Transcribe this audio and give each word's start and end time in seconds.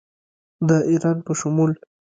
د 0.67 0.69
ایران 0.89 1.17
په 1.25 1.31
شمول 1.39 1.71